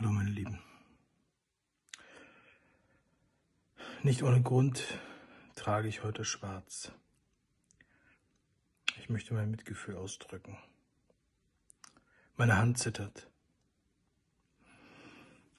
Hallo 0.00 0.12
meine 0.12 0.30
Lieben. 0.30 0.58
Nicht 4.02 4.22
ohne 4.22 4.40
Grund 4.40 4.98
trage 5.56 5.88
ich 5.88 6.02
heute 6.02 6.24
schwarz. 6.24 6.90
Ich 8.98 9.10
möchte 9.10 9.34
mein 9.34 9.50
Mitgefühl 9.50 9.96
ausdrücken. 9.96 10.56
Meine 12.38 12.56
Hand 12.56 12.78
zittert. 12.78 13.28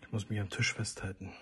Ich 0.00 0.10
muss 0.10 0.30
mich 0.30 0.40
am 0.40 0.48
Tisch 0.48 0.72
festhalten. 0.72 1.34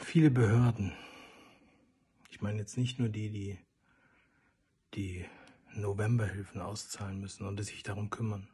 Viele 0.00 0.30
Behörden, 0.30 0.96
ich 2.30 2.40
meine 2.40 2.60
jetzt 2.60 2.78
nicht 2.78 2.98
nur 2.98 3.10
die, 3.10 3.28
die 3.28 3.58
die 4.94 5.26
Novemberhilfen 5.74 6.62
auszahlen 6.62 7.20
müssen 7.20 7.46
und 7.46 7.62
sich 7.62 7.82
darum 7.82 8.08
kümmern. 8.08 8.48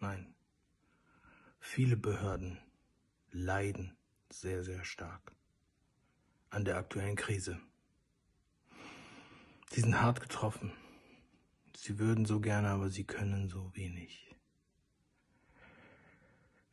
Nein. 0.00 0.32
Viele 1.58 1.96
Behörden 1.96 2.58
leiden 3.32 3.96
sehr, 4.30 4.62
sehr 4.62 4.84
stark 4.84 5.32
an 6.50 6.64
der 6.64 6.76
aktuellen 6.76 7.16
Krise. 7.16 7.60
Sie 9.70 9.80
sind 9.80 10.00
hart 10.00 10.20
getroffen. 10.20 10.72
Sie 11.76 11.98
würden 11.98 12.24
so 12.24 12.40
gerne, 12.40 12.68
aber 12.68 12.90
sie 12.90 13.04
können 13.04 13.48
so 13.48 13.74
wenig. 13.74 14.34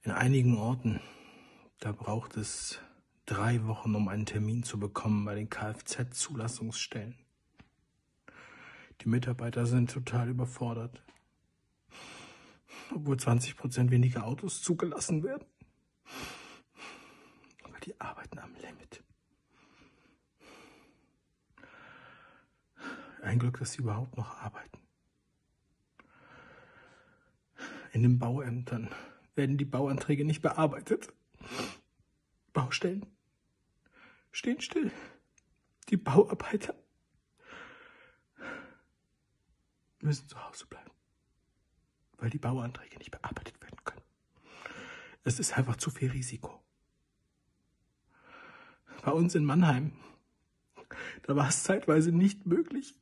In 0.03 0.11
einigen 0.11 0.57
Orten, 0.57 1.01
da 1.79 1.91
braucht 1.91 2.37
es 2.37 2.79
drei 3.25 3.65
Wochen, 3.65 3.95
um 3.95 4.07
einen 4.07 4.27
Termin 4.27 4.63
zu 4.63 4.79
bekommen 4.79 5.25
bei 5.25 5.33
den 5.33 5.49
Kfz-Zulassungsstellen. 5.49 7.17
Die 9.01 9.09
Mitarbeiter 9.09 9.65
sind 9.65 9.91
total 9.91 10.29
überfordert 10.29 11.03
obwohl 12.93 13.17
20 13.17 13.55
Prozent 13.55 13.91
weniger 13.91 14.25
Autos 14.25 14.61
zugelassen 14.61 15.23
werden. 15.23 15.45
Aber 17.63 17.79
die 17.79 17.99
arbeiten 17.99 18.39
am 18.39 18.53
Limit. 18.55 19.03
Ein 23.21 23.39
Glück, 23.39 23.57
dass 23.57 23.73
sie 23.73 23.79
überhaupt 23.79 24.17
noch 24.17 24.37
arbeiten. 24.37 24.79
In 27.91 28.03
den 28.03 28.19
Bauämtern 28.19 28.89
werden 29.35 29.57
die 29.57 29.65
Bauanträge 29.65 30.25
nicht 30.25 30.41
bearbeitet. 30.41 31.13
Baustellen 32.53 33.05
stehen 34.31 34.61
still. 34.61 34.91
Die 35.89 35.97
Bauarbeiter 35.97 36.75
müssen 40.01 40.27
zu 40.27 40.43
Hause 40.43 40.67
bleiben 40.67 40.91
weil 42.25 42.31
die 42.31 42.39
Bauanträge 42.39 42.97
nicht 42.97 43.11
bearbeitet 43.11 43.61
werden 43.61 43.77
können. 43.85 44.01
Es 45.23 45.37
ist 45.39 45.55
einfach 45.55 45.75
zu 45.75 45.91
viel 45.91 46.09
Risiko. 46.09 46.59
Bei 49.03 49.11
uns 49.11 49.35
in 49.35 49.45
Mannheim, 49.45 49.91
da 51.21 51.35
war 51.35 51.47
es 51.47 51.61
zeitweise 51.61 52.11
nicht 52.11 52.47
möglich, 52.47 52.99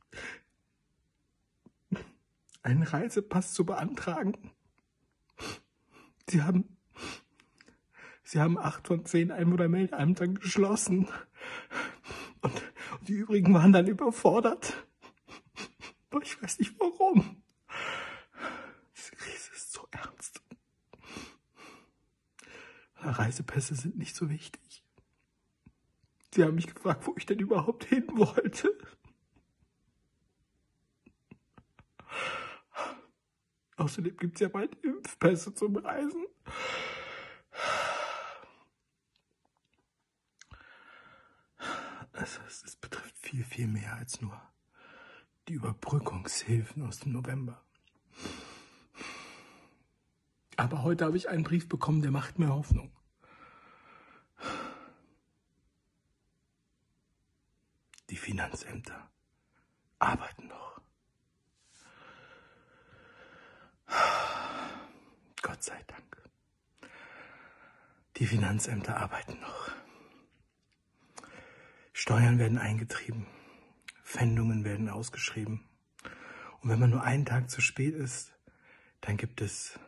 einen 2.62 2.82
Reisepass 2.82 3.54
zu 3.54 3.64
beantragen. 3.64 4.34
Sie 6.28 6.42
haben, 6.42 6.76
sie 8.24 8.40
haben 8.40 8.58
acht 8.58 8.86
von 8.86 9.06
zehn 9.06 9.32
Einwohnermeldeämtern 9.32 10.34
geschlossen. 10.34 11.08
Und, 12.42 12.62
die 13.08 13.14
übrigen 13.14 13.54
waren 13.54 13.72
dann 13.72 13.86
überfordert. 13.86 14.86
Ich 16.22 16.42
weiß 16.42 16.58
nicht 16.58 16.78
warum. 16.78 17.42
Reisepässe 23.18 23.74
sind 23.74 23.96
nicht 23.96 24.14
so 24.14 24.30
wichtig. 24.30 24.84
Sie 26.32 26.42
haben 26.42 26.56
mich 26.56 26.66
gefragt, 26.66 27.06
wo 27.06 27.14
ich 27.16 27.26
denn 27.26 27.38
überhaupt 27.38 27.84
hin 27.84 28.04
wollte. 28.12 28.76
Außerdem 33.76 34.16
gibt 34.16 34.36
es 34.36 34.40
ja 34.40 34.48
bald 34.48 34.74
Impfpässe 34.84 35.54
zum 35.54 35.76
Reisen. 35.76 36.26
Also 42.12 42.40
es, 42.46 42.62
es 42.64 42.76
betrifft 42.76 43.16
viel, 43.18 43.44
viel 43.44 43.66
mehr 43.66 43.94
als 43.94 44.20
nur 44.20 44.40
die 45.48 45.54
Überbrückungshilfen 45.54 46.86
aus 46.86 47.00
dem 47.00 47.12
November. 47.12 47.64
Aber 50.56 50.82
heute 50.82 51.04
habe 51.04 51.16
ich 51.16 51.28
einen 51.28 51.42
Brief 51.42 51.68
bekommen, 51.68 52.02
der 52.02 52.12
macht 52.12 52.38
mir 52.38 52.48
Hoffnung. 52.48 52.92
Die 58.10 58.16
Finanzämter 58.16 59.10
arbeiten 59.98 60.48
noch. 60.48 60.80
Gott 65.42 65.62
sei 65.62 65.82
Dank. 65.86 66.30
Die 68.16 68.26
Finanzämter 68.26 68.96
arbeiten 68.96 69.40
noch. 69.40 69.70
Steuern 71.92 72.38
werden 72.38 72.58
eingetrieben. 72.58 73.26
Pfändungen 74.02 74.64
werden 74.64 74.88
ausgeschrieben. 74.88 75.66
Und 76.60 76.70
wenn 76.70 76.78
man 76.78 76.90
nur 76.90 77.02
einen 77.02 77.24
Tag 77.24 77.50
zu 77.50 77.60
spät 77.60 77.94
ist, 77.94 78.34
dann 79.00 79.16
gibt 79.16 79.40
es 79.40 79.78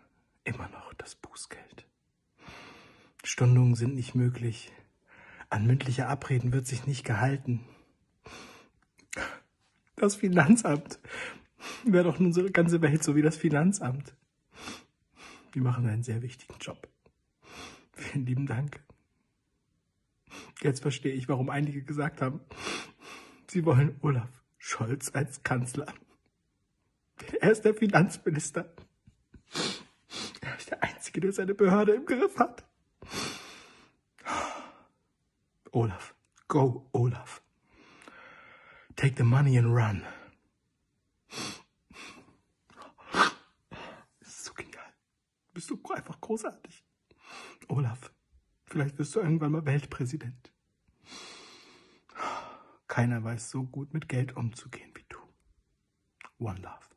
immer 0.44 0.68
noch 0.68 0.94
das 0.94 1.14
Bußgeld. 1.14 1.86
Stundungen 3.22 3.74
sind 3.74 3.94
nicht 3.94 4.14
möglich. 4.14 4.72
An 5.50 5.66
mündliche 5.66 6.06
Abreden 6.06 6.52
wird 6.52 6.66
sich 6.66 6.86
nicht 6.86 7.04
gehalten. 7.04 7.66
Das 9.96 10.14
Finanzamt 10.14 11.00
wäre 11.84 12.04
doch 12.04 12.20
unsere 12.20 12.50
ganze 12.50 12.82
Welt 12.82 13.02
so 13.02 13.16
wie 13.16 13.22
das 13.22 13.36
Finanzamt. 13.36 14.14
Die 15.54 15.60
machen 15.60 15.88
einen 15.88 16.02
sehr 16.02 16.20
wichtigen 16.20 16.58
Job. 16.60 16.86
Vielen 17.92 18.26
lieben 18.26 18.46
Dank. 18.46 18.80
Jetzt 20.62 20.80
verstehe 20.80 21.14
ich, 21.14 21.28
warum 21.28 21.48
einige 21.48 21.82
gesagt 21.82 22.20
haben, 22.20 22.40
sie 23.46 23.64
wollen 23.64 23.96
Olaf 24.02 24.28
Scholz 24.58 25.10
als 25.14 25.42
Kanzler. 25.42 25.86
Er 27.40 27.52
ist 27.52 27.64
der 27.64 27.74
Finanzminister. 27.74 28.74
Er 30.42 30.56
ist 30.56 30.70
der 30.70 30.82
Einzige, 30.82 31.20
der 31.20 31.32
seine 31.32 31.54
Behörde 31.54 31.94
im 31.94 32.04
Griff 32.04 32.38
hat. 32.38 32.66
Olaf, 35.70 36.14
go, 36.48 36.86
Olaf. 36.92 37.42
Take 38.96 39.16
the 39.16 39.24
money 39.24 39.58
and 39.58 39.66
run. 39.68 40.02
Das 43.12 44.28
ist 44.28 44.44
so 44.44 44.54
genial. 44.54 44.94
Bist 45.52 45.70
du 45.70 45.80
einfach 45.92 46.20
großartig. 46.20 46.82
Olaf, 47.68 48.10
vielleicht 48.64 48.98
wirst 48.98 49.14
du 49.14 49.20
irgendwann 49.20 49.52
mal 49.52 49.66
Weltpräsident. 49.66 50.52
Keiner 52.88 53.22
weiß 53.22 53.50
so 53.50 53.64
gut 53.64 53.92
mit 53.92 54.08
Geld 54.08 54.36
umzugehen 54.36 54.90
wie 54.94 55.04
du. 55.08 55.18
One 56.38 56.60
Love. 56.60 56.95